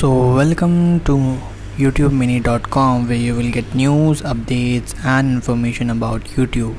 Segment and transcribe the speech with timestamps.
[0.00, 1.14] So, welcome to
[1.76, 6.74] youtubemini.com where you will get news, updates and information about YouTube.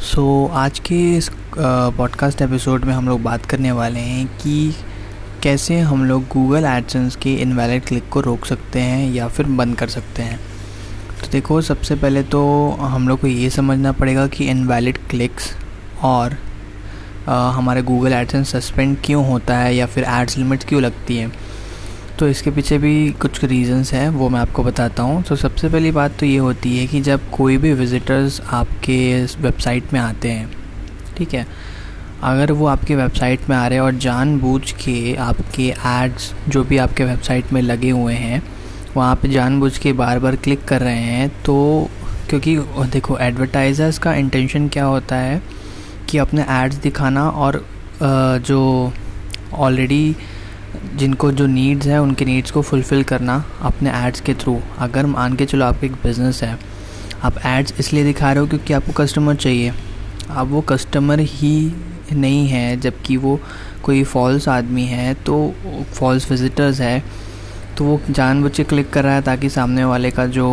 [0.00, 4.54] So so, आज के इस podcast episode में हम लोग बात करने वाले हैं कि
[5.42, 9.76] कैसे हम लोग गूगल एडसेंस के इनवैलिड क्लिक को रोक सकते हैं या फिर बंद
[9.76, 10.40] कर सकते हैं
[11.20, 12.42] तो देखो सबसे पहले तो
[12.80, 15.54] हम लोग को ये समझना पड़ेगा कि इनवैलिड क्लिक्स
[16.02, 16.38] और
[17.28, 21.51] आ, हमारे गूगल एडसेंस सस्पेंड क्यों होता है या फिर एड्स लिमिट क्यों लगती है
[22.22, 25.90] तो इसके पीछे भी कुछ रीज़न्स हैं, वो मैं आपको बताता हूँ। तो सबसे पहली
[25.92, 28.98] बात तो ये होती है कि जब कोई भी विज़िटर्स आपके
[29.40, 30.48] वेबसाइट में आते हैं,
[31.16, 31.46] ठीक है?
[32.22, 36.76] अगर वो आपके वेबसाइट में आ रहे हैं और जानबूझ के आपके एड्स जो भी
[36.78, 38.42] आपके वेबसाइट में लगे हुए हैं,
[38.96, 41.88] वहाँ पे जानबूझ के बार बार क्लिक कर रहे हैं तो
[42.30, 42.56] क्योंकि
[42.92, 45.42] देखो एडवर्टाइज़र्स का इंटेंशन क्या होता है
[46.08, 47.64] कि अपने एड्स दिखाना और
[48.02, 48.92] जो
[49.54, 50.14] ऑलरेडी
[50.96, 55.34] जिनको जो नीड्स हैं, उनके नीड्स को फुलफ़िल करना अपने एड्स के थ्रू अगर मान
[55.36, 56.58] के चलो आपका एक बिज़नेस है,
[57.22, 59.72] आप एड्स इसलिए दिखा रहे हो क्योंकि आपको कस्टमर चाहिए।
[60.30, 61.72] अब वो कस्टमर ही
[62.12, 63.38] नहीं है, जबकि वो
[63.82, 65.54] कोई फॉल्स आदमी है तो
[65.94, 67.02] फॉल्स विजिटर्स है
[67.78, 70.48] तो वो जान बच्चे क्लिक कर रहा है ताकि सामने वाले का जो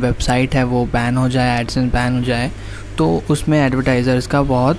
[0.00, 2.50] वेबसाइट है वो बैन हो जाए एडसेंस बैन हो जाए।
[2.98, 4.78] तो उसमें एडवर्टाइज़र्स का बहुत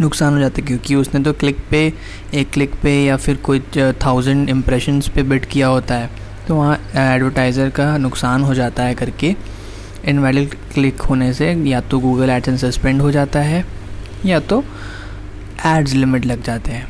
[0.00, 1.92] नुकसान हो जाता है, क्योंकि उसने तो क्लिक पे,
[2.34, 3.60] एक क्लिक पे या फिर कोई
[4.04, 6.10] थाउज़ेंड इम्प्रेशंस पे बिट किया होता है
[6.48, 9.34] तो वहाँ एडवर्टाइज़र का नुकसान हो जाता है करके
[10.08, 13.64] इनवैलिड क्लिक होने से या तो गूगल एडसेंस सस्पेंड हो जाता है,
[14.26, 14.64] या तो
[15.66, 16.88] एड्स लिमिट लग जाते हैं।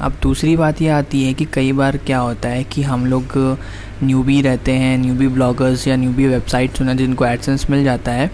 [0.00, 3.36] अब दूसरी बात यह आती है कि कई बार क्या होता है कि हम लोग
[4.02, 8.30] न्यूबी रहते हैं न्यूबी ब्लॉगर्स या न्यूबी वेबसाइट्स होना जिनको एडसेंस मिल जाता है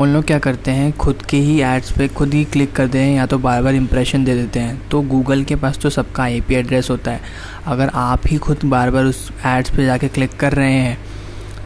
[0.00, 3.14] उन लोग क्या करते हैं, खुद के ही एड्स पे खुद ही क्लिक करते हैं
[3.16, 6.54] या तो बार बार इंप्रेशन दे देते हैं। तो गूगल के पास तो सबका आईपी
[6.54, 7.20] एड्रेस होता है।
[7.66, 10.98] अगर आप ही खुद बार बार उस एड्स पे जाके क्लिक कर रहे हैं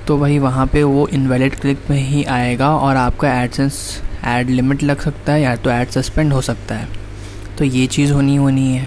[0.07, 3.81] तो वही वहाँ पे वो इनवैलिड क्लिक में ही आएगा और आपका एडसेंस
[4.27, 6.89] एड लिमिट लग सकता है या तो एड सस्पेंड हो सकता है।
[7.59, 8.87] तो ये चीज़ होनी होनी है।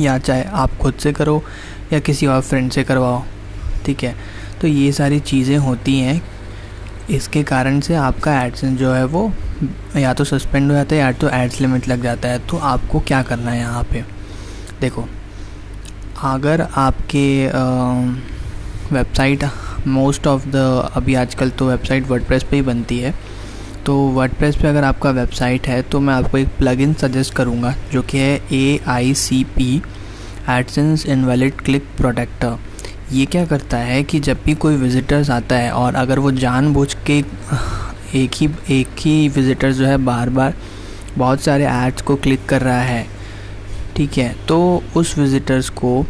[0.00, 1.42] या चाहे आप खुद से करो
[1.92, 3.22] या किसी और फ्रेंड से करवाओ,
[3.86, 4.14] ठीक है?
[4.60, 6.22] तो ये सारी चीज़ें होती हैं
[7.10, 9.30] इसके कारण से आपका एडसेंस जो है वो
[9.96, 13.00] या तो सस्पेंड हो जाता है या तो एड्स लिमिट लग जाता है। तो आपको
[13.00, 14.04] क्या करना है यहाँ पे?
[14.80, 15.06] देखो,
[16.24, 17.46] अगर आपके
[18.92, 19.44] वेबसाइट
[19.88, 23.14] मोस्ट ऑफ़ द अभी आजकल तो वेबसाइट वर्डप्रेस पे ही बनती है।
[23.86, 28.02] तो वर्डप्रेस पे अगर आपका वेबसाइट है तो मैं आपको एक प्लगइन सजेस्ट करूँगा, जो
[28.02, 29.82] कि है A I C P
[30.50, 32.58] AdSense invalid click protector
[33.12, 36.94] ये क्या करता है कि जब भी कोई विज़िटर्स आता है और अगर वो जानबूझ
[37.06, 37.18] के
[38.14, 40.54] एक ही एक ही विज़िटर जो है बार बार
[41.16, 43.06] बहुत सारे एड्स को क्लिक कर रहा है,
[43.96, 46.04] ठीक है तो उस विज़िटर्स को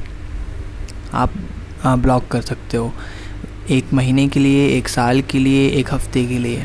[1.14, 1.32] आप
[1.86, 2.92] ब्लॉक कर सकते हो।
[3.70, 6.64] एक महीने के लिए, एक साल के लिए, एक हफ़्ते के लिए,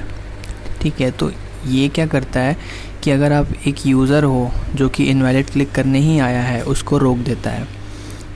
[0.82, 1.32] ठीक है तो
[1.68, 2.58] ये क्या करता है
[3.04, 6.98] कि अगर आप एक यूज़र हो जो कि इनवैलिड क्लिक करने ही आया है, उसको
[6.98, 7.68] रोक देता है।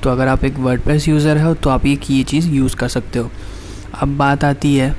[0.06, 3.20] तो अगर आप एक वर्ड यूज़र हो तो आप एक ये चीज़ यूज़ कर सकते
[3.20, 3.30] हो।
[3.94, 4.94] अब बात आती है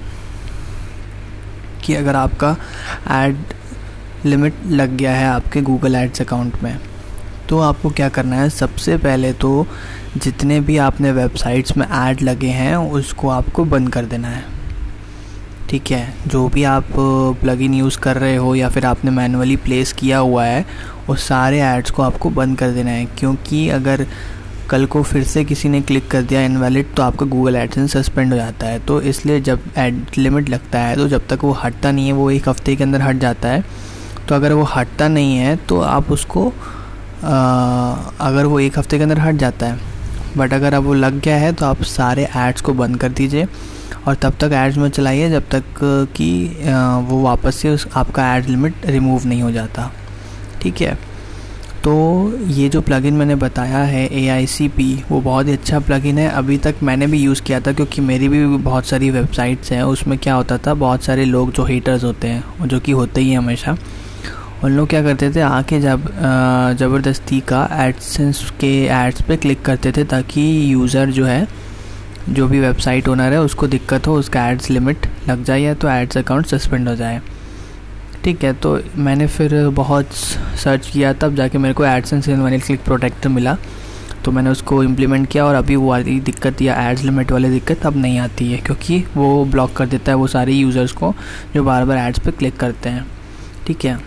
[1.84, 2.50] कि अगर आपका
[3.12, 3.36] एड
[4.24, 6.78] लिमिट लग गया है आपके गूगल एड्स अकाउंट में
[7.48, 8.48] तो आपको क्या करना है?
[8.50, 9.66] सबसे पहले तो
[10.16, 14.44] जितने भी आपने वेबसाइट्स में ऐड लगे हैं, उसको आपको बंद कर देना है।
[15.70, 16.14] ठीक है?
[16.26, 16.86] जो भी आप
[17.42, 20.64] प्लगइन यूज़ कर रहे हो या फिर आपने मैनुअली प्लेस किया हुआ है
[21.08, 24.06] उस सारे एड्स को आपको बंद कर देना है। क्योंकि अगर
[24.70, 28.32] कल को फिर से किसी ने क्लिक कर दिया इनवैलिड तो आपका गूगल एडसेंस सस्पेंड
[28.32, 31.92] हो जाता है। तो इसलिए जब एड लिमिट लगता है तो जब तक वो हटता
[31.92, 33.64] नहीं है वो एक हफ़्ते के अंदर हट जाता है।
[34.28, 36.48] तो अगर वो हटता नहीं है तो आप उसको
[37.24, 39.78] आ, अगर वो एक हफ़्ते के अंदर हट जाता है।
[40.36, 43.46] बट अगर अब वो लग गया है तो आप सारे एड्स को बंद कर दीजिए।
[44.06, 45.64] और तब तक एड्स में चलाइए जब तक
[46.16, 46.28] कि
[47.08, 49.90] वो वापस से उस आपका एड लिमिट रिमूव नहीं हो जाता।
[50.62, 50.98] ठीक है?
[51.86, 51.92] तो
[52.48, 56.76] ये जो प्लगइन मैंने बताया है पी वो बहुत ही अच्छा प्लगइन है। अभी तक
[56.82, 60.58] मैंने भी यूज़ किया था क्योंकि मेरी भी बहुत सारी वेबसाइट्स हैं। उसमें क्या होता
[60.58, 63.76] था, बहुत सारे लोग जो हेटर्स होते हैं जो कि होते ही हमेशा,
[64.64, 66.10] उन लोग क्या करते थे, आके जब
[66.78, 71.46] ज़बरदस्ती का एडसेंस के एड्स पे क्लिक करते थे ताकि यूज़र जो है,
[72.28, 75.88] जो भी वेबसाइट ओनर है, उसको दिक्कत हो, उसका एड्स लिमिट लग जाए या तो
[75.90, 77.20] एड्स अकाउंट सस्पेंड हो जाए।
[78.26, 80.12] ठीक है तो मैंने फिर बहुत
[80.62, 83.56] सर्च किया, तब जाके मेरे को एडसेंस इनवाइल क्लिक प्रोटेक्टर मिला।
[84.24, 87.86] तो मैंने उसको इम्प्लीमेंट किया और अभी वो वाली दिक्कत या एड्स लिमिट वाली दिक्कत
[87.86, 91.14] अब नहीं आती है, क्योंकि वो ब्लॉक कर देता है वो सारे यूज़र्स को,
[91.54, 93.06] जो बार बार एड्स पे क्लिक करते हैं।
[93.66, 93.98] ठीक है?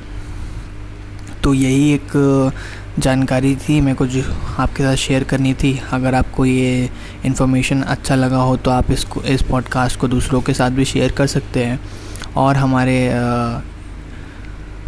[1.44, 2.52] तो यही एक
[3.00, 4.24] जानकारी थी, मेरे को जो
[4.60, 6.90] आपके साथ शेयर करनी थी। अगर आपको ये
[7.26, 11.12] इन्फॉर्मेशन अच्छा लगा हो तो आप इसको, इस पॉडकास्ट को दूसरों के साथ भी शेयर
[11.12, 11.80] कर सकते हैं।
[12.38, 12.98] और हमारे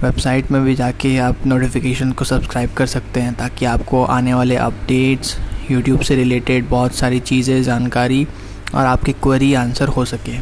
[0.03, 4.55] वेबसाइट में भी जाके आप नोटिफिकेशन को सब्सक्राइब कर सकते हैं ताकि आपको आने वाले
[4.55, 5.35] अपडेट्स
[5.71, 8.27] यूट्यूब से रिलेटेड बहुत सारी चीज़ें जानकारी
[8.75, 10.39] और आपकी क्वेरी आंसर हो सके।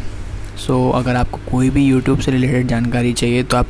[0.57, 3.67] सो so, अगर आपको कोई भी यूट्यूब से रिलेटेड जानकारी चाहिए तो आप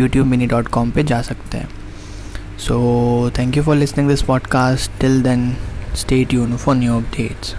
[0.00, 1.68] यूट्यूब मिनी डॉट कॉम पर जा सकते हैं।
[2.58, 5.52] So thank you for listening this podcast till then
[5.94, 7.54] stay tune for new updates